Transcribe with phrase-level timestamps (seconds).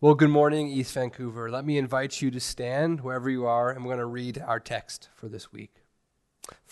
[0.00, 1.50] Well, good morning, East Vancouver.
[1.50, 4.60] Let me invite you to stand wherever you are, and we're going to read our
[4.60, 5.82] text for this week.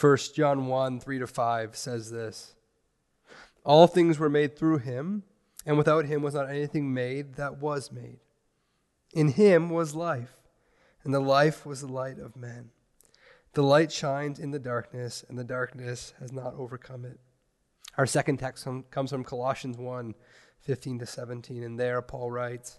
[0.01, 2.55] 1 John 1 3 to 5 says this
[3.65, 5.25] All things were made through him,
[5.67, 8.21] and without him was not anything made that was made.
[9.13, 10.37] In him was life,
[11.03, 12.71] and the life was the light of men.
[13.55, 17.19] The light shines in the darkness, and the darkness has not overcome it.
[17.99, 20.15] Our second text comes from Colossians 1
[20.61, 22.79] 15 to 17, and there Paul writes,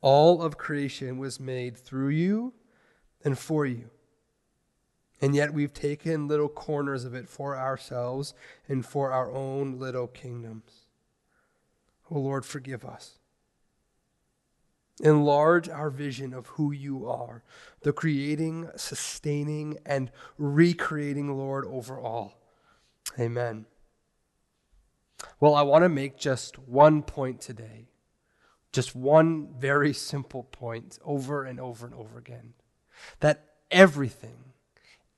[0.00, 2.52] all of creation was made through you
[3.24, 3.90] and for you.
[5.20, 8.34] And yet we've taken little corners of it for ourselves
[8.68, 10.86] and for our own little kingdoms.
[12.10, 13.18] Oh Lord, forgive us.
[15.02, 17.42] Enlarge our vision of who you are,
[17.82, 22.40] the creating, sustaining, and recreating Lord over all.
[23.18, 23.66] Amen.
[25.38, 27.88] Well, I want to make just one point today
[28.76, 32.52] just one very simple point over and over and over again
[33.20, 34.52] that everything,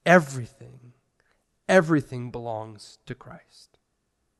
[0.07, 0.93] everything,
[1.69, 3.77] everything belongs to Christ.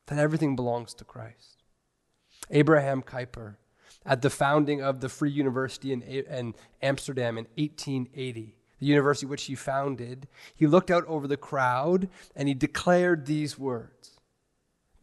[0.07, 1.63] That everything belongs to Christ.
[2.49, 3.57] Abraham Kuyper,
[4.05, 9.43] at the founding of the Free University in, in Amsterdam in 1880, the university which
[9.43, 14.17] he founded, he looked out over the crowd and he declared these words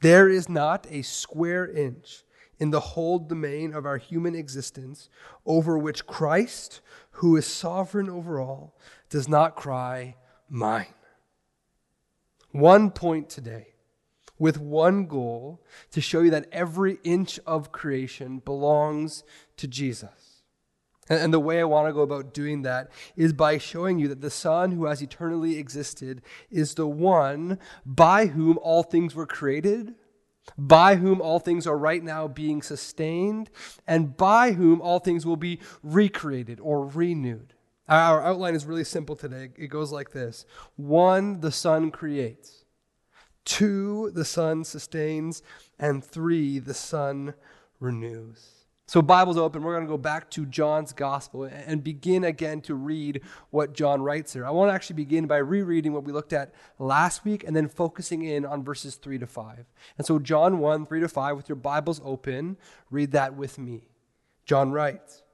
[0.00, 2.22] There is not a square inch
[2.58, 5.08] in the whole domain of our human existence
[5.44, 6.80] over which Christ,
[7.12, 8.76] who is sovereign over all,
[9.08, 10.16] does not cry,
[10.48, 10.86] Mine.
[12.52, 13.74] One point today,
[14.38, 19.24] with one goal to show you that every inch of creation belongs
[19.56, 20.42] to Jesus.
[21.08, 24.20] And the way I want to go about doing that is by showing you that
[24.20, 29.94] the Son who has eternally existed is the one by whom all things were created
[30.58, 33.50] by whom all things are right now being sustained,
[33.86, 37.54] and by whom all things will be recreated or renewed.
[37.88, 39.50] Our outline is really simple today.
[39.56, 40.44] It goes like this
[40.76, 42.64] one, the Son creates,
[43.44, 45.42] two, the Son sustains,
[45.78, 47.34] and three, the Son
[47.78, 48.55] renews.
[48.88, 49.64] So, Bible's open.
[49.64, 53.20] We're going to go back to John's gospel and begin again to read
[53.50, 54.46] what John writes here.
[54.46, 57.68] I want to actually begin by rereading what we looked at last week and then
[57.68, 59.66] focusing in on verses 3 to 5.
[59.98, 62.58] And so, John 1, 3 to 5, with your Bibles open,
[62.88, 63.88] read that with me.
[64.44, 65.24] John writes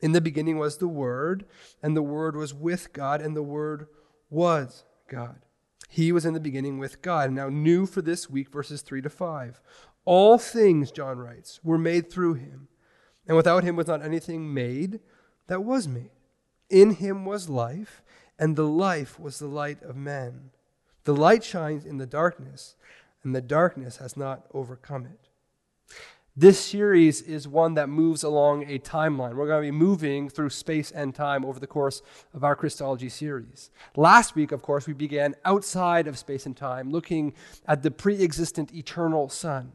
[0.00, 1.44] In the beginning was the Word,
[1.84, 3.86] and the Word was with God, and the Word
[4.30, 5.46] was God.
[5.88, 7.30] He was in the beginning with God.
[7.30, 9.60] Now, new for this week, verses 3 to 5.
[10.04, 12.66] All things, John writes, were made through him
[13.30, 14.98] and without him was not anything made
[15.46, 16.10] that was made.
[16.68, 18.02] In him was life,
[18.40, 20.50] and the life was the light of men.
[21.04, 22.74] The light shines in the darkness,
[23.22, 25.28] and the darkness has not overcome it.
[26.36, 29.36] This series is one that moves along a timeline.
[29.36, 32.02] We're going to be moving through space and time over the course
[32.34, 33.70] of our Christology series.
[33.94, 38.20] Last week, of course, we began outside of space and time, looking at the pre
[38.24, 39.70] existent eternal Son.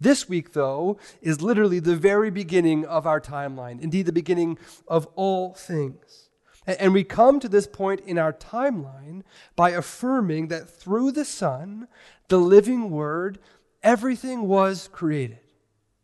[0.00, 5.06] This week, though, is literally the very beginning of our timeline, indeed, the beginning of
[5.16, 6.28] all things.
[6.66, 9.22] And we come to this point in our timeline
[9.56, 11.88] by affirming that through the Son,
[12.28, 13.38] the living Word,
[13.82, 15.40] everything was created.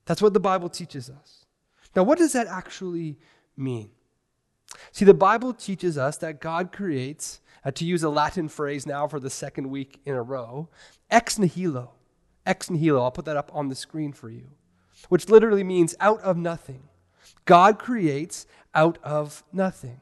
[0.06, 1.44] That's what the Bible teaches us.
[1.94, 3.19] Now, what does that actually
[3.56, 3.91] mean?
[4.91, 9.06] See, the Bible teaches us that God creates, uh, to use a Latin phrase now
[9.06, 10.69] for the second week in a row,
[11.11, 11.93] ex nihilo
[12.47, 13.03] ex nihilo.
[13.03, 14.50] I'll put that up on the screen for you,
[15.09, 16.88] which literally means out of nothing.
[17.44, 20.00] God creates out of nothing.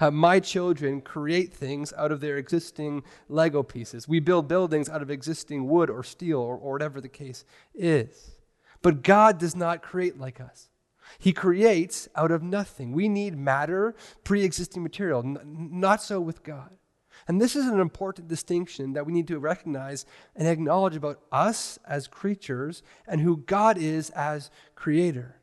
[0.00, 4.08] Uh, my children create things out of their existing Lego pieces.
[4.08, 7.44] We build buildings out of existing wood or steel or, or whatever the case
[7.74, 8.32] is.
[8.80, 10.68] But God does not create like us.
[11.18, 12.92] He creates out of nothing.
[12.92, 13.94] We need matter,
[14.24, 15.20] pre existing material.
[15.20, 15.38] N-
[15.72, 16.70] not so with God.
[17.28, 20.04] And this is an important distinction that we need to recognize
[20.34, 25.36] and acknowledge about us as creatures and who God is as creator.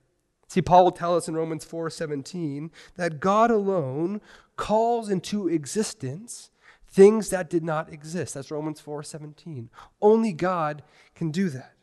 [0.47, 4.19] See, Paul will tell us in Romans 4:17 that God alone
[4.55, 6.49] calls into existence
[6.87, 8.33] things that did not exist.
[8.33, 9.69] That's Romans 4:17.
[10.01, 10.83] Only God
[11.13, 11.75] can do that.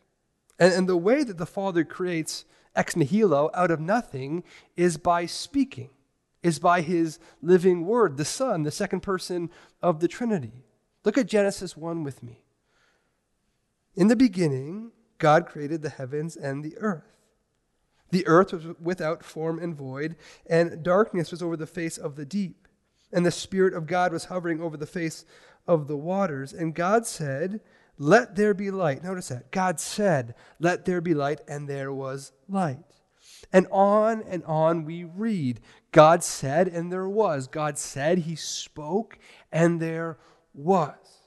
[0.58, 2.44] And, and the way that the Father creates
[2.75, 4.42] ex nihilo out of nothing
[4.76, 5.90] is by speaking.
[6.46, 9.50] Is by his living word, the Son, the second person
[9.82, 10.52] of the Trinity.
[11.04, 12.44] Look at Genesis 1 with me.
[13.96, 17.16] In the beginning, God created the heavens and the earth.
[18.10, 20.14] The earth was without form and void,
[20.48, 22.69] and darkness was over the face of the deep.
[23.12, 25.25] And the Spirit of God was hovering over the face
[25.66, 26.52] of the waters.
[26.52, 27.60] And God said,
[27.99, 29.02] Let there be light.
[29.02, 29.50] Notice that.
[29.50, 32.95] God said, Let there be light, and there was light.
[33.56, 35.60] And on and on we read.
[35.90, 37.46] God said, and there was.
[37.46, 39.18] God said, He spoke,
[39.50, 40.18] and there
[40.52, 41.22] was.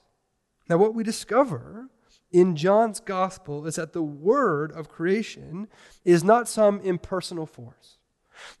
[0.68, 1.88] Now, what we discover
[2.30, 5.66] in John's gospel is that the word of creation
[6.04, 7.98] is not some impersonal force,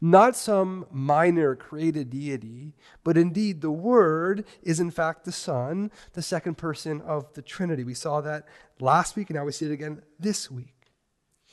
[0.00, 2.74] not some minor created deity,
[3.04, 7.84] but indeed the word is in fact the Son, the second person of the Trinity.
[7.84, 8.48] We saw that
[8.80, 10.79] last week, and now we see it again this week.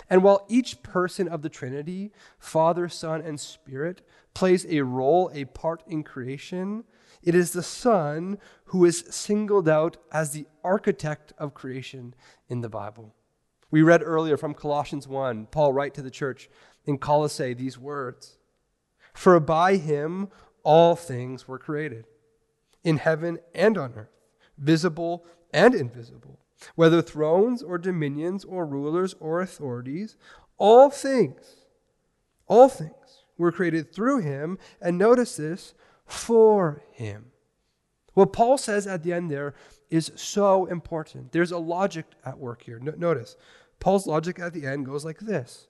[0.10, 4.02] And while each person of the Trinity, Father, Son, and Spirit,
[4.34, 6.86] plays a role, a part in creation,
[7.22, 12.14] it is the Son who is singled out as the architect of creation
[12.48, 13.14] in the Bible.
[13.70, 16.50] We read earlier from Colossians 1, Paul write to the church
[16.86, 18.38] in Colossae these words
[19.14, 20.30] For by him
[20.64, 22.06] all things were created,
[22.84, 24.16] in heaven and on earth,
[24.58, 26.40] visible and invisible,
[26.76, 30.18] whether thrones or dominions or rulers or authorities,
[30.58, 31.66] all things,
[32.48, 35.74] all things were created through him, and notice this,
[36.06, 37.32] for him.
[38.14, 39.54] What Paul says at the end there
[39.92, 41.32] is so important.
[41.32, 42.80] There's a logic at work here.
[42.80, 43.38] No, notice,
[43.80, 45.68] Paul's logic at the end goes like this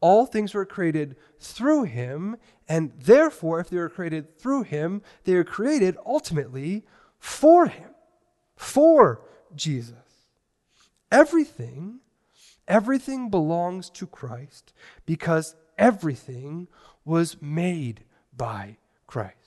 [0.00, 2.38] All things were created through him,
[2.68, 6.84] and therefore, if they were created through him, they are created ultimately
[7.18, 7.90] for him,
[8.56, 9.22] for
[9.54, 10.05] Jesus.
[11.10, 12.00] Everything,
[12.66, 14.72] everything belongs to Christ
[15.04, 16.68] because everything
[17.04, 18.04] was made
[18.36, 19.46] by Christ.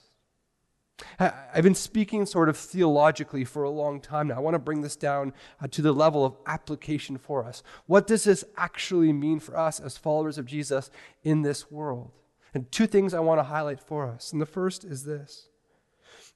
[1.18, 4.36] I've been speaking sort of theologically for a long time now.
[4.36, 7.62] I want to bring this down uh, to the level of application for us.
[7.86, 10.90] What does this actually mean for us as followers of Jesus
[11.22, 12.12] in this world?
[12.52, 14.32] And two things I want to highlight for us.
[14.32, 15.48] And the first is this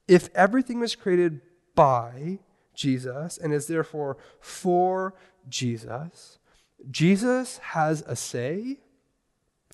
[0.07, 1.41] if everything was created
[1.75, 2.39] by
[2.75, 5.15] Jesus and is therefore for
[5.49, 6.39] Jesus,
[6.91, 8.79] Jesus has a say.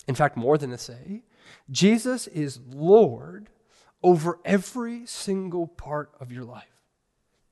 [0.07, 1.23] In fact, more than a say.
[1.69, 3.49] Jesus is Lord
[4.03, 6.65] over every single part of your life.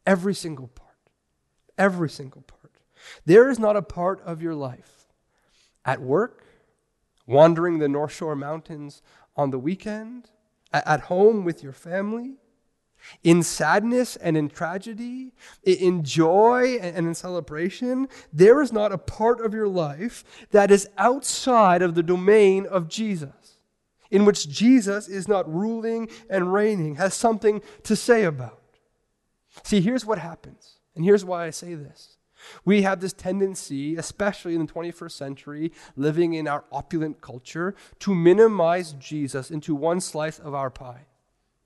[0.06, 0.90] Every single part.
[1.78, 2.74] Every single part.
[3.26, 5.08] There is not a part of your life
[5.86, 6.44] at work,
[7.26, 9.02] wandering the North Shore Mountains
[9.36, 10.32] on the weekend,
[10.74, 12.36] at home with your family,
[13.24, 19.44] in sadness and in tragedy, in joy and in celebration, there is not a part
[19.44, 23.58] of your life that is outside of the domain of Jesus
[24.12, 28.60] in which Jesus is not ruling and reigning, has something to say about.
[29.64, 32.18] See, here's what happens, and here's why I say this.
[32.64, 38.16] We have this tendency, especially in the 21st century, living in our opulent culture, to
[38.16, 41.06] minimize Jesus into one slice of our pie.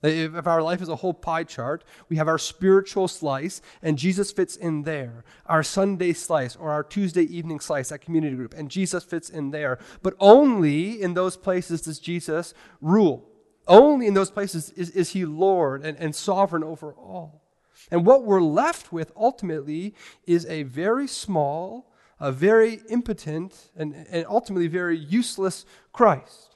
[0.06, 4.30] If our life is a whole pie chart, we have our spiritual slice, and Jesus
[4.30, 5.24] fits in there.
[5.46, 9.50] Our Sunday slice or our Tuesday evening slice at community group, and Jesus fits in
[9.50, 9.78] there.
[10.02, 12.52] But only in those places does Jesus
[12.82, 13.26] rule.
[13.66, 17.42] Only in those places is, is he Lord and, and sovereign over all.
[17.90, 19.94] And what we're left with ultimately
[20.26, 21.90] is a very small,
[22.20, 25.64] a very impotent, and, and ultimately very useless
[25.94, 26.53] Christ.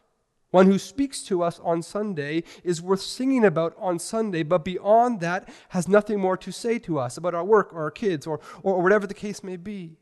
[0.58, 5.20] One who speaks to us on Sunday is worth singing about on Sunday, but beyond
[5.20, 8.40] that has nothing more to say to us about our work or our kids or,
[8.64, 9.98] or, whatever the case may be.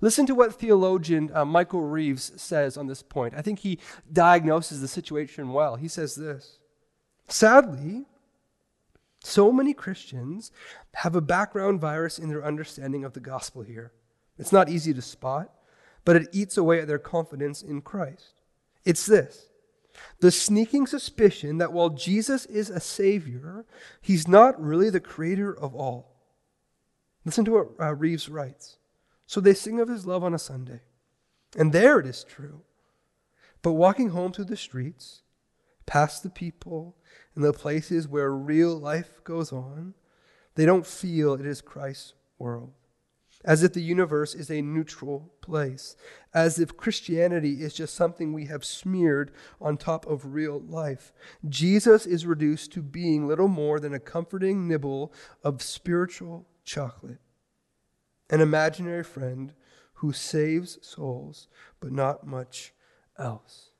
[0.00, 3.34] Listen to what theologian uh, Michael Reeves says on this point.
[3.36, 3.80] I think he
[4.12, 5.74] diagnoses the situation well.
[5.74, 6.60] He says this
[7.26, 8.04] Sadly,
[9.24, 10.52] so many Christians
[10.94, 13.90] have a background virus in their understanding of the gospel here.
[14.38, 15.50] It's not easy to spot,
[16.04, 18.34] but it eats away at their confidence in Christ.
[18.84, 19.49] It's this
[20.20, 23.64] the sneaking suspicion that while Jesus is a Savior,
[24.00, 26.16] he's not really the creator of all.
[27.24, 28.78] Listen to what uh, Reeves writes.
[29.26, 30.80] So they sing of his love on a Sunday,
[31.56, 32.62] and there it is true.
[33.62, 35.22] But walking home through the streets,
[35.86, 36.96] past the people,
[37.34, 39.94] and the places where real life goes on,
[40.54, 42.72] they don't feel it is Christ's world
[43.44, 45.96] as if the universe is a neutral place,
[46.34, 51.12] as if Christianity is just something we have smeared on top of real life.
[51.48, 57.20] Jesus is reduced to being little more than a comforting nibble of spiritual chocolate,
[58.28, 59.54] an imaginary friend
[59.94, 61.48] who saves souls,
[61.80, 62.72] but not much
[63.18, 63.70] else.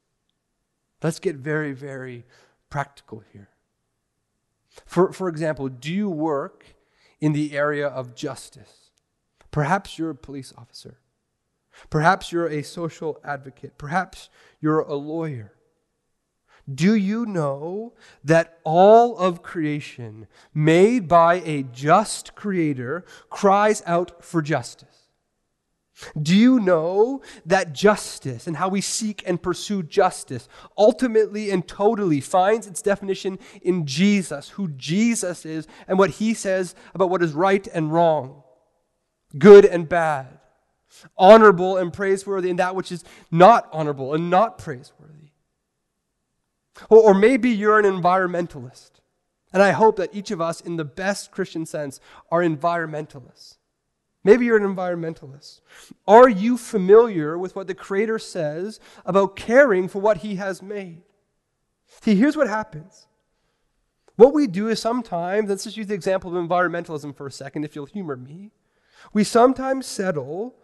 [1.03, 2.25] Let's get very, very
[2.69, 3.51] practical here.
[4.87, 6.65] For, for example, do you work
[7.21, 8.90] in the area of justice?
[9.51, 10.99] Perhaps you're a police officer.
[11.89, 13.79] Perhaps you're a social advocate.
[13.79, 14.29] Perhaps
[14.61, 15.53] you're a lawyer.
[16.73, 24.43] Do you know that all of creation, made by a just creator, cries out for
[24.43, 24.87] justice?
[26.21, 32.21] Do you know that justice and how we seek and pursue justice ultimately and totally
[32.21, 37.33] finds its definition in Jesus, who Jesus is, and what he says about what is
[37.33, 38.43] right and wrong,
[39.39, 40.39] good and bad,
[41.17, 45.31] honorable and praiseworthy, and that which is not honorable and not praiseworthy?
[46.89, 48.91] Or, or maybe you're an environmentalist.
[49.53, 53.57] And I hope that each of us, in the best Christian sense, are environmentalists.
[54.23, 55.61] Maybe you're an environmentalist.
[56.07, 61.03] Are you familiar with what the Creator says about caring for what He has made?
[62.03, 63.07] See, here's what happens.
[64.17, 67.65] What we do is sometimes, let's just use the example of environmentalism for a second,
[67.65, 68.51] if you'll humor me.
[69.13, 70.57] We sometimes settle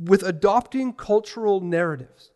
[0.00, 2.30] with adopting cultural narratives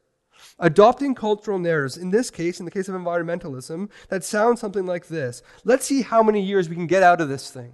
[0.58, 5.08] adopting cultural narratives, in this case, in the case of environmentalism, that sounds something like
[5.08, 7.72] this Let's see how many years we can get out of this thing.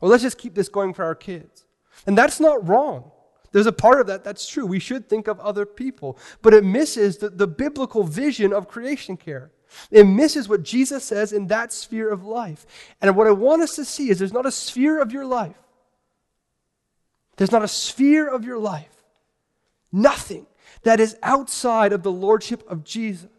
[0.00, 1.64] Or let's just keep this going for our kids.
[2.06, 3.12] And that's not wrong.
[3.52, 4.66] There's a part of that that's true.
[4.66, 6.18] We should think of other people.
[6.40, 9.52] But it misses the, the biblical vision of creation care.
[9.90, 12.66] It misses what Jesus says in that sphere of life.
[13.00, 15.56] And what I want us to see is there's not a sphere of your life.
[17.42, 19.02] There's not a sphere of your life.
[19.90, 20.46] Nothing
[20.84, 23.32] that is outside of the lordship of Jesus.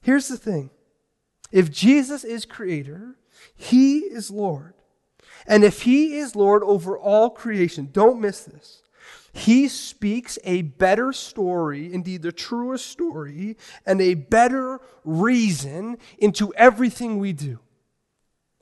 [0.00, 0.70] Here's the thing
[1.50, 3.16] if Jesus is creator,
[3.56, 4.74] he is Lord.
[5.48, 8.82] And if he is Lord over all creation, don't miss this.
[9.32, 17.18] He speaks a better story, indeed the truest story, and a better reason into everything
[17.18, 17.58] we do.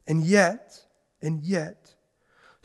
[0.07, 0.81] And yet,
[1.21, 1.86] and yet,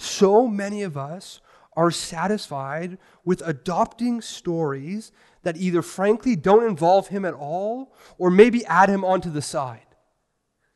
[0.02, 1.42] so many of us
[1.76, 5.12] are satisfied with adopting stories
[5.44, 9.86] that either frankly don't involve him at all or maybe add him onto the side.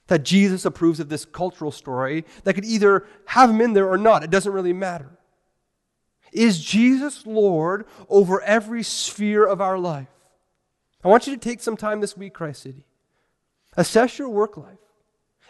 [0.08, 3.98] That Jesus approves of this cultural story that could either have him in there or
[3.98, 4.24] not.
[4.24, 5.18] It doesn't really matter.
[6.32, 10.08] Is Jesus Lord over every sphere of our life?
[11.04, 12.86] I want you to take some time this week, Christ City.
[13.78, 14.78] Assess your work life.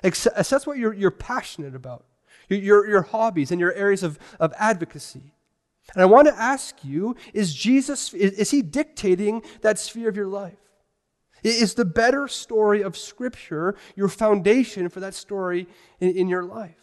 [0.04, 2.06] Assess what you're, you're passionate about,
[2.50, 5.34] your, your hobbies and your areas of, of advocacy.
[5.94, 10.18] And I want to ask you is Jesus, is, is he dictating that sphere of
[10.18, 10.58] your life?
[11.44, 15.68] Is the better story of Scripture your foundation for that story
[16.00, 16.82] in, in your life?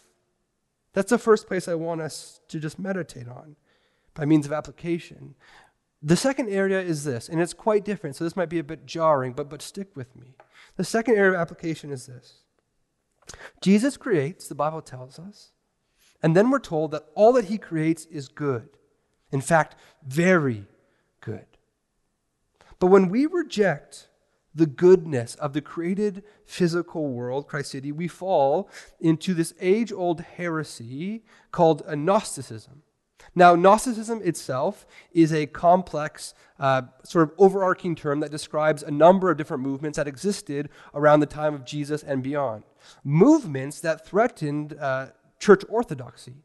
[0.93, 3.57] That's the first place I want us to just meditate on
[4.15, 5.35] by means of application.
[6.03, 8.87] The second area is this, and it's quite different, so this might be a bit
[8.87, 10.35] jarring, but, but stick with me.
[10.77, 12.43] The second area of application is this
[13.61, 15.52] Jesus creates, the Bible tells us,
[16.23, 18.69] and then we're told that all that he creates is good.
[19.31, 19.75] In fact,
[20.07, 20.67] very
[21.21, 21.47] good.
[22.79, 24.09] But when we reject
[24.55, 28.69] the goodness of the created physical world, Christ City, we fall
[29.01, 32.83] into this age old heresy called Gnosticism.
[33.35, 39.31] Now, Gnosticism itself is a complex, uh, sort of overarching term that describes a number
[39.31, 42.65] of different movements that existed around the time of Jesus and beyond.
[43.05, 45.07] Movements that threatened uh,
[45.43, 46.37] church orthodoxy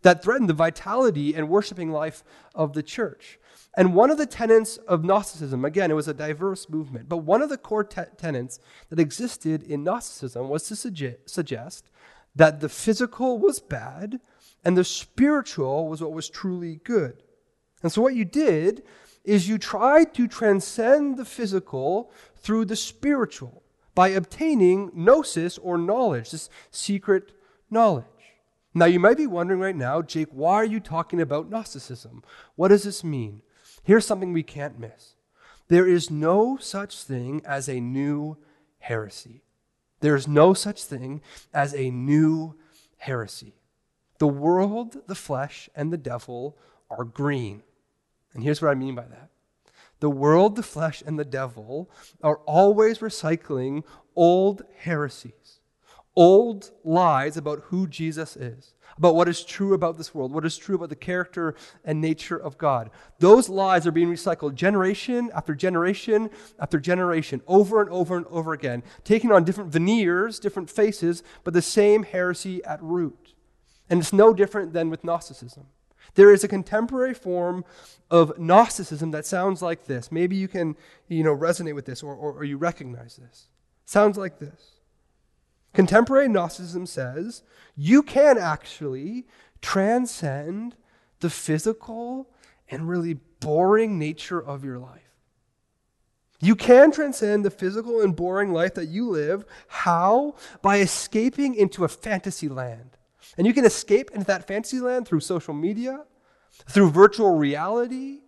[0.00, 3.38] that threatened the vitality and worshiping life of the church.
[3.76, 7.42] And one of the tenets of Gnosticism, again, it was a diverse movement, but one
[7.42, 8.58] of the core te- tenets
[8.88, 11.90] that existed in Gnosticism was to suge- suggest
[12.34, 14.20] that the physical was bad
[14.64, 17.22] and the spiritual was what was truly good.
[17.82, 18.82] And so, what you did
[19.24, 23.62] is you tried to transcend the physical through the spiritual
[23.94, 27.32] by obtaining gnosis or knowledge, this secret
[27.70, 28.04] knowledge.
[28.76, 32.22] Now, you might be wondering right now, Jake, why are you talking about Gnosticism?
[32.56, 33.40] What does this mean?
[33.82, 35.14] Here's something we can't miss
[35.68, 38.36] there is no such thing as a new
[38.80, 39.44] heresy.
[40.00, 41.22] There is no such thing
[41.54, 42.54] as a new
[42.98, 43.54] heresy.
[44.18, 46.58] The world, the flesh, and the devil
[46.90, 47.62] are green.
[48.34, 49.30] And here's what I mean by that
[50.00, 51.90] the world, the flesh, and the devil
[52.22, 55.55] are always recycling old heresies
[56.16, 60.56] old lies about who Jesus is, about what is true about this world, what is
[60.56, 61.54] true about the character
[61.84, 62.90] and nature of God.
[63.18, 68.54] Those lies are being recycled generation after generation after generation, over and over and over
[68.54, 73.34] again, taking on different veneers, different faces, but the same heresy at root.
[73.90, 75.66] And it's no different than with Gnosticism.
[76.14, 77.64] There is a contemporary form
[78.10, 80.10] of Gnosticism that sounds like this.
[80.10, 80.76] Maybe you can,
[81.08, 83.48] you know, resonate with this or, or, or you recognize this.
[83.84, 84.75] Sounds like this.
[85.76, 87.42] Contemporary Gnosticism says
[87.76, 89.26] you can actually
[89.60, 90.74] transcend
[91.20, 92.30] the physical
[92.70, 95.02] and really boring nature of your life.
[96.40, 99.44] You can transcend the physical and boring life that you live.
[99.68, 100.36] How?
[100.62, 102.96] By escaping into a fantasy land.
[103.36, 106.04] And you can escape into that fantasy land through social media,
[106.70, 108.20] through virtual reality,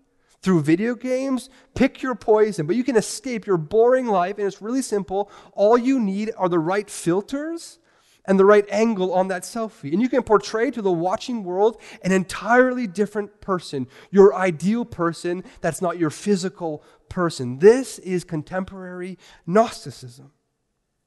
[0.42, 1.50] through video games.
[1.74, 5.30] Pick your poison, but you can escape your boring life, and it's really simple.
[5.52, 7.78] All you need are the right filters
[8.24, 9.92] and the right angle on that selfie.
[9.92, 15.42] And you can portray to the watching world an entirely different person, your ideal person
[15.62, 17.58] that's not your physical person.
[17.58, 20.30] This is contemporary Gnosticism.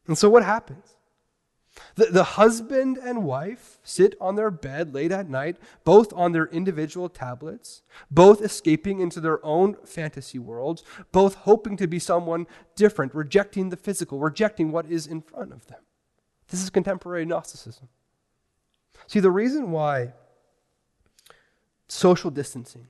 [0.08, 0.96] And so what happens?
[1.96, 6.48] The, the husband and wife sit on their bed late at night, both on their
[6.48, 13.16] individual tablets, both escaping into their own fantasy worlds, both hoping to be someone different,
[13.16, 15.80] rejecting the physical, rejecting what is in front of them.
[16.50, 17.88] This is contemporary Gnosticism.
[19.08, 20.14] See, the reason why
[21.88, 22.88] social distancing,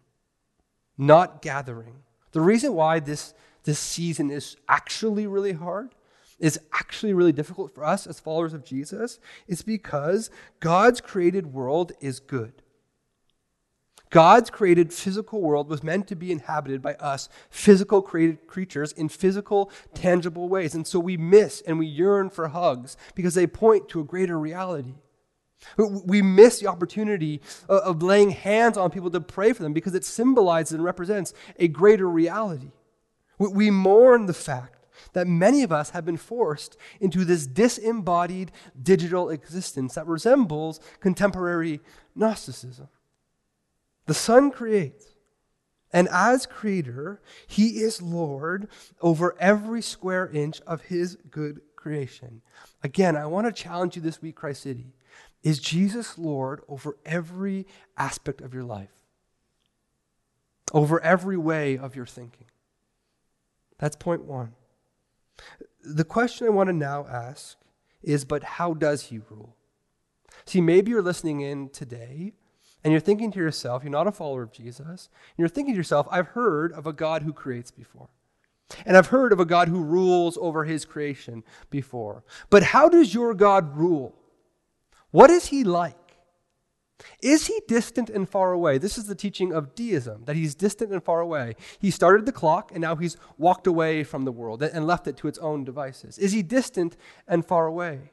[0.97, 3.33] not gathering, the reason why this,
[3.63, 5.93] this season is actually really hard,
[6.41, 10.29] is actually really difficult for us as followers of Jesus, is because
[10.59, 12.61] God's created world is good.
[14.09, 19.07] God's created physical world was meant to be inhabited by us, physical created creatures, in
[19.07, 20.75] physical, tangible ways.
[20.75, 24.37] And so we miss and we yearn for hugs because they point to a greater
[24.37, 24.95] reality.
[25.77, 30.03] We miss the opportunity of laying hands on people to pray for them because it
[30.03, 32.71] symbolizes and represents a greater reality.
[33.37, 34.80] We mourn the fact
[35.13, 38.51] that many of us have been forced into this disembodied
[38.81, 41.79] digital existence that resembles contemporary
[42.15, 42.87] Gnosticism.
[44.05, 45.07] The Son creates.
[45.93, 48.69] And as creator, he is Lord
[49.01, 52.41] over every square inch of his good creation.
[52.83, 54.93] Again, I want to challenge you this week, Christ City.
[55.43, 57.65] Is Jesus Lord over every
[57.97, 58.91] aspect of your life?
[60.73, 62.45] Over every way of your thinking?
[63.79, 64.53] That's point one.
[65.83, 67.57] The question I want to now ask
[68.03, 69.55] is but how does he rule?
[70.45, 72.33] See, maybe you're listening in today
[72.83, 75.77] and you're thinking to yourself, you're not a follower of Jesus, and you're thinking to
[75.77, 78.09] yourself, I've heard of a God who creates before.
[78.85, 82.23] And I've heard of a God who rules over his creation before.
[82.49, 84.15] But how does your God rule?
[85.11, 85.97] What is he like?
[87.21, 88.77] Is he distant and far away?
[88.77, 91.55] This is the teaching of deism, that he's distant and far away.
[91.79, 95.17] He started the clock and now he's walked away from the world and left it
[95.17, 96.17] to its own devices.
[96.17, 98.11] Is he distant and far away?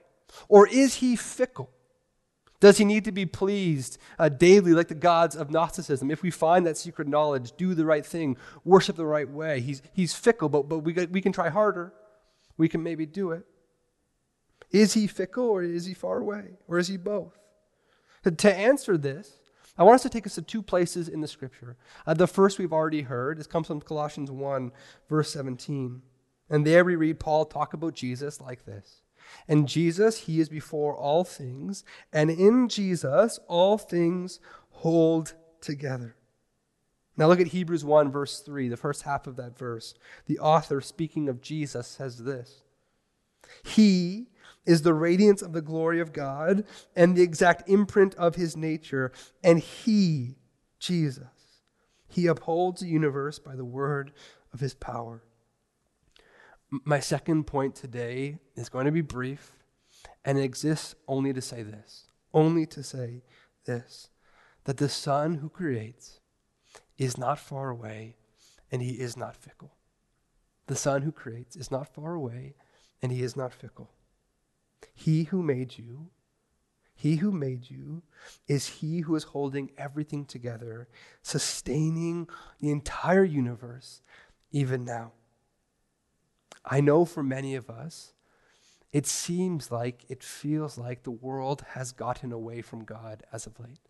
[0.48, 1.70] Or is he fickle?
[2.60, 6.10] Does he need to be pleased uh, daily like the gods of Gnosticism?
[6.10, 9.60] If we find that secret knowledge, do the right thing, worship the right way.
[9.60, 11.92] He's, he's fickle, but, but we, we can try harder.
[12.56, 13.44] We can maybe do it.
[14.72, 16.58] Is he fickle or is he far away?
[16.66, 17.38] Or is he both?
[18.36, 19.38] To answer this,
[19.78, 21.76] I want us to take us to two places in the scripture.
[22.06, 23.38] Uh, the first we've already heard.
[23.38, 24.72] This comes from Colossians 1,
[25.08, 26.02] verse 17.
[26.50, 29.02] And there we read Paul talk about Jesus like this.
[29.46, 36.16] And Jesus, he is before all things, and in Jesus, all things hold together.
[37.16, 39.94] Now look at Hebrews 1, verse 3, the first half of that verse.
[40.26, 42.62] The author, speaking of Jesus, says this
[43.64, 44.28] He
[44.68, 49.10] is the radiance of the glory of God and the exact imprint of his nature,
[49.42, 50.36] and he,
[50.78, 51.26] Jesus,
[52.06, 54.12] he upholds the universe by the word
[54.52, 55.24] of his power.
[56.70, 59.52] My second point today is going to be brief,
[60.24, 62.04] and it exists only to say this
[62.34, 63.22] only to say
[63.64, 64.10] this
[64.64, 66.20] that the Son who creates
[66.98, 68.16] is not far away,
[68.70, 69.72] and he is not fickle.
[70.66, 72.54] The Son who creates is not far away,
[73.00, 73.90] and he is not fickle.
[74.94, 76.10] He who made you,
[76.94, 78.02] he who made you,
[78.48, 80.88] is he who is holding everything together,
[81.22, 84.02] sustaining the entire universe
[84.50, 85.12] even now.
[86.64, 88.14] I know for many of us,
[88.92, 93.60] it seems like, it feels like the world has gotten away from God as of
[93.60, 93.88] late.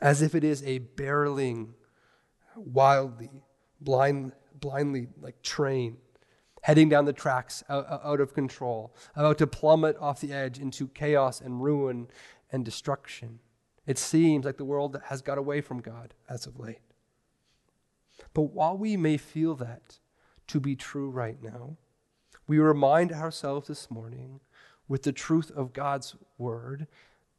[0.00, 1.70] As if it is a barreling,
[2.54, 3.30] wildly,
[3.80, 5.96] blind, blindly like train
[6.66, 11.40] heading down the tracks out, of control, about to plummet off the edge into chaos
[11.40, 12.08] and ruin
[12.50, 13.38] and destruction.
[13.86, 16.80] It seems like the world has got away from God as of late.
[18.34, 20.00] But while we may feel that,
[20.48, 21.76] to be true right now.
[22.48, 24.40] We remind ourselves this morning
[24.88, 26.88] with the truth of God's word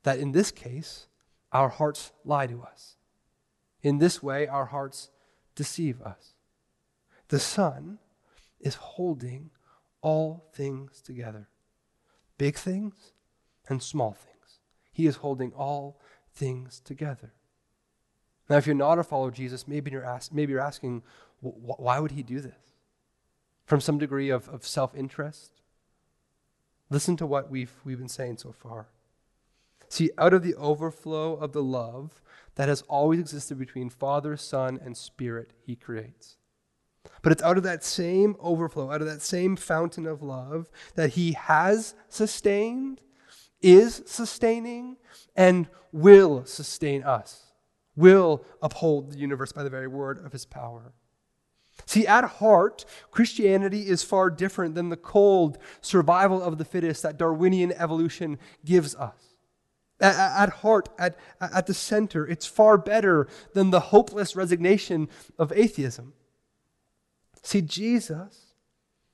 [0.03, 1.07] that in this case,
[1.51, 2.95] our hearts lie to us.
[3.81, 5.09] In this way, our hearts
[5.55, 6.33] deceive us.
[7.29, 7.99] The Son
[8.59, 9.51] is holding
[10.01, 11.49] all things together
[12.37, 13.13] big things
[13.67, 14.59] and small things.
[14.91, 15.99] He is holding all
[16.33, 17.33] things together.
[18.49, 21.03] Now, if you're not a follower of Jesus, maybe you're, ask, maybe you're asking,
[21.41, 22.75] why would he do this?
[23.65, 25.61] From some degree of, of self interest?
[26.89, 28.87] Listen to what we've, we've been saying so far.
[29.89, 32.21] See, out of the overflow of the love
[32.55, 36.37] that has always existed between Father, Son, and Spirit, he creates.
[37.21, 41.11] But it's out of that same overflow, out of that same fountain of love that
[41.11, 43.01] he has sustained,
[43.61, 44.97] is sustaining,
[45.35, 47.53] and will sustain us,
[47.95, 50.93] will uphold the universe by the very word of his power.
[51.85, 57.17] See, at heart, Christianity is far different than the cold survival of the fittest that
[57.17, 59.37] Darwinian evolution gives us.
[59.99, 66.13] At, heart, at, at the center, it's far better than the hopeless resignation of atheism.
[67.47, 68.47] See, Jesus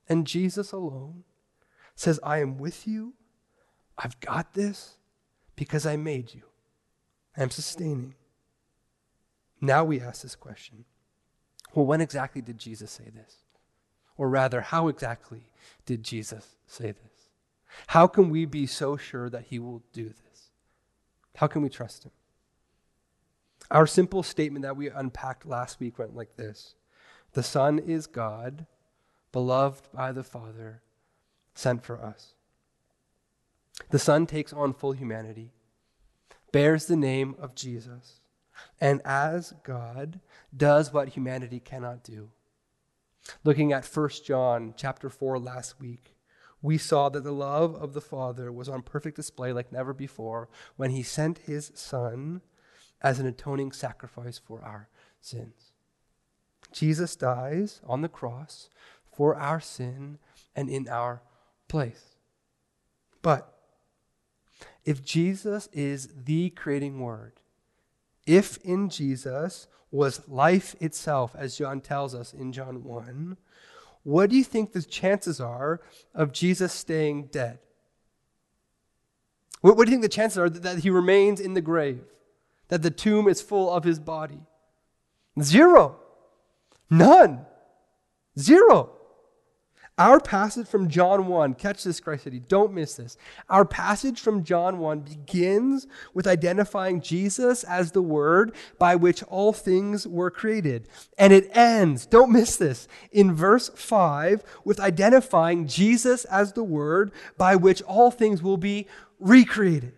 [0.10, 1.24] and Jesus alone
[1.93, 3.13] says, I am with you.
[3.96, 4.96] I've got this
[5.56, 6.41] because I made you.
[7.38, 8.15] I'm sustaining.
[9.62, 10.86] Now we ask this question
[11.76, 13.36] well, when exactly did Jesus say this?
[14.17, 15.52] Or rather, how exactly
[15.86, 17.30] did Jesus say this?
[17.86, 20.50] How can we be so sure that he will do this?
[21.36, 22.12] How can we trust him?
[23.69, 26.74] Our simple statement that we unpacked last week went like this
[27.34, 28.67] The Son is God,
[29.32, 30.82] beloved by the Father,
[31.56, 32.34] sent for us.
[33.89, 35.52] The Son takes on full humanity,
[36.52, 38.22] bears the name of Jesus,
[38.80, 40.19] and as God
[40.56, 42.30] does what humanity cannot do.
[43.43, 46.15] Looking at 1 John chapter 4 last week,
[46.62, 50.50] we saw that the love of the Father was on perfect display like never before
[50.76, 52.41] when he sent his Son
[53.02, 54.88] as an atoning sacrifice for our
[55.19, 55.73] sins.
[56.74, 58.70] Jesus dies on the cross
[59.16, 60.18] for our sin
[60.56, 61.22] and in our
[61.68, 62.16] place.
[63.22, 63.54] But
[64.86, 67.34] if Jesus is the creating word,
[68.26, 73.38] if in Jesus was life itself, as John tells us in John 1,
[74.04, 75.82] what do you think the chances are
[76.14, 77.60] of Jesus staying dead?
[79.62, 82.04] What, what do you think the chances are that, that he remains in the grave?
[82.68, 84.42] That the tomb is full of his body?
[85.42, 85.98] Zero.
[86.97, 87.45] None.
[88.38, 88.91] Zero.
[89.97, 93.15] Our passage from John 1, catch this, Christ City, don't miss this.
[93.47, 99.53] Our passage from John 1 begins with identifying Jesus as the Word by which all
[99.53, 100.88] things were created.
[101.17, 107.12] And it ends, don't miss this, in verse 5 with identifying Jesus as the Word
[107.38, 108.88] by which all things will be
[109.19, 109.93] recreated.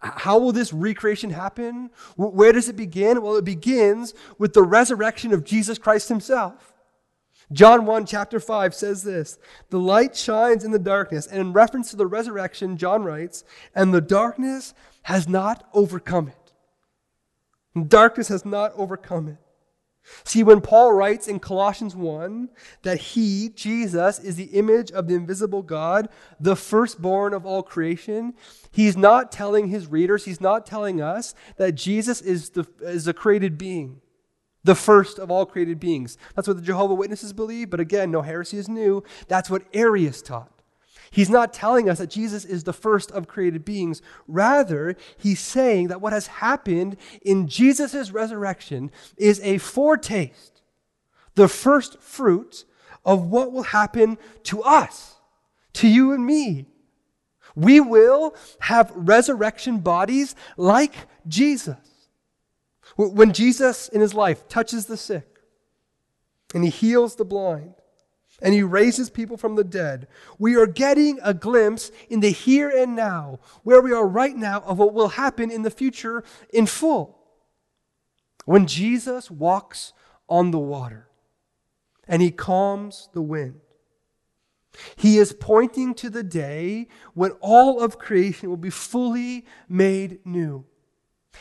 [0.00, 1.90] How will this recreation happen?
[2.16, 3.22] Where does it begin?
[3.22, 6.74] Well, it begins with the resurrection of Jesus Christ Himself.
[7.52, 9.38] John 1, chapter 5 says this
[9.70, 11.26] The light shines in the darkness.
[11.26, 17.88] And in reference to the resurrection, John writes, And the darkness has not overcome it.
[17.88, 19.45] darkness has not overcome it.
[20.24, 22.48] See, when Paul writes in Colossians 1
[22.82, 28.34] that he, Jesus, is the image of the invisible God, the firstborn of all creation,
[28.70, 33.12] he's not telling his readers, he's not telling us that Jesus is, the, is a
[33.12, 34.00] created being
[34.64, 36.18] the first of all created beings.
[36.34, 39.04] That's what the Jehovah Witnesses believe, but again, no heresy is new.
[39.28, 40.50] That's what Arius taught.
[41.10, 44.02] He's not telling us that Jesus is the first of created beings.
[44.26, 50.62] Rather, he's saying that what has happened in Jesus' resurrection is a foretaste,
[51.34, 52.64] the first fruit
[53.04, 55.16] of what will happen to us,
[55.74, 56.66] to you and me.
[57.54, 60.94] We will have resurrection bodies like
[61.26, 61.76] Jesus.
[62.96, 65.40] When Jesus in his life touches the sick
[66.54, 67.74] and he heals the blind
[68.42, 70.06] and he raises people from the dead,
[70.38, 74.60] we are getting a glimpse in the here and now, where we are right now,
[74.60, 76.22] of what will happen in the future
[76.52, 77.18] in full.
[78.44, 79.92] When Jesus walks
[80.28, 81.08] on the water
[82.06, 83.60] and he calms the wind,
[84.96, 90.64] he is pointing to the day when all of creation will be fully made new.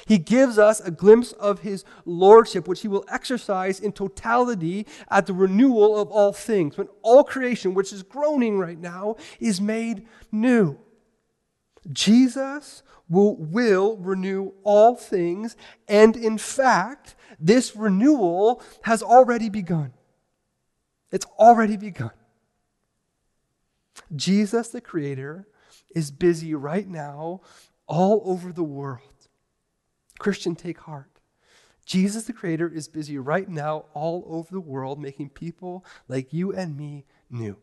[0.05, 5.25] He gives us a glimpse of his lordship, which he will exercise in totality at
[5.25, 10.05] the renewal of all things, when all creation, which is groaning right now, is made
[10.31, 10.77] new.
[11.91, 15.55] Jesus will, will renew all things,
[15.87, 19.93] and in fact, this renewal has already begun.
[21.11, 22.11] It's already begun.
[24.15, 25.47] Jesus, the Creator,
[25.95, 27.41] is busy right now
[27.87, 29.14] all over the world
[30.19, 31.09] Christian, take heart.
[31.85, 36.51] Jesus the Creator is busy right now all over the world making people like you
[36.51, 37.57] and me new.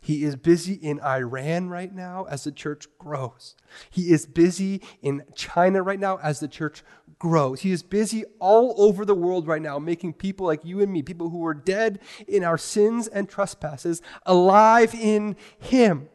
[0.00, 3.56] He is busy in Iran right now as the church grows.
[3.90, 6.84] He is busy in China right now as the church
[7.18, 7.62] grows.
[7.62, 11.02] He is busy all over the world right now making people like you and me,
[11.02, 16.08] people who were dead in our sins and trespasses, alive in Him.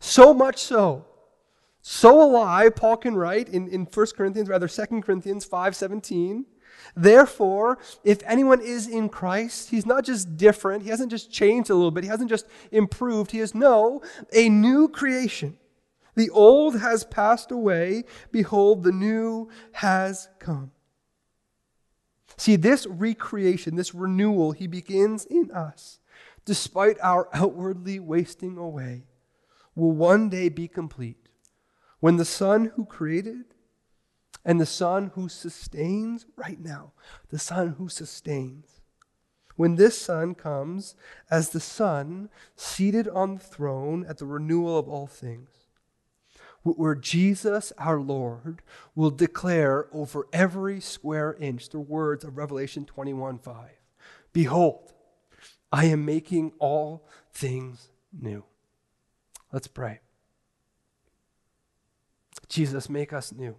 [0.00, 1.06] So much so
[1.88, 6.42] so alive, Paul can write in, in 1 Corinthians, rather 2 Corinthians 5.17,
[6.96, 11.76] Therefore, if anyone is in Christ, he's not just different, he hasn't just changed a
[11.76, 15.58] little bit, he hasn't just improved, he is no, a new creation.
[16.16, 20.72] The old has passed away, behold, the new has come.
[22.36, 26.00] See, this recreation, this renewal, he begins in us,
[26.44, 29.04] despite our outwardly wasting away,
[29.76, 31.25] will one day be complete
[32.00, 33.44] when the Son who created
[34.44, 36.92] and the Son who sustains, right now,
[37.30, 38.80] the Son who sustains,
[39.56, 40.94] when this Son comes
[41.30, 45.48] as the Son seated on the throne at the renewal of all things,
[46.62, 48.60] where Jesus our Lord
[48.94, 53.70] will declare over every square inch the words of Revelation 21 5.
[54.32, 54.92] Behold,
[55.72, 58.44] I am making all things new.
[59.52, 60.00] Let's pray.
[62.48, 63.56] Jesus, make us new.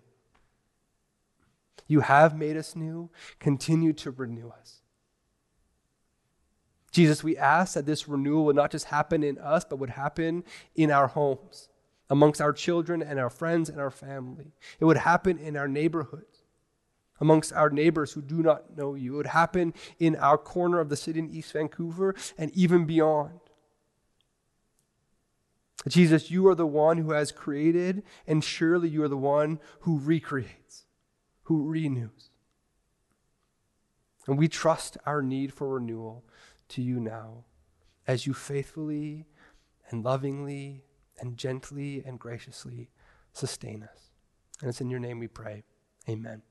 [1.88, 3.10] You have made us new.
[3.40, 4.82] Continue to renew us.
[6.92, 10.44] Jesus, we ask that this renewal would not just happen in us, but would happen
[10.76, 11.70] in our homes,
[12.10, 14.54] amongst our children and our friends and our family.
[14.80, 16.44] It would happen in our neighborhoods,
[17.20, 19.14] amongst our neighbors who do not know you.
[19.14, 23.40] It would happen in our corner of the city in East Vancouver and even beyond.
[25.88, 30.00] Jesus, you are the one who has created, and surely you are the one who
[30.00, 30.86] recreates,
[31.44, 32.30] who renews.
[34.26, 36.26] And we trust our need for renewal
[36.70, 37.46] to you now
[38.06, 39.26] as you faithfully
[39.90, 40.84] and lovingly
[41.20, 42.90] and gently and graciously
[43.32, 44.12] sustain us.
[44.62, 45.64] And it's in your name we pray.
[46.10, 46.42] Amen.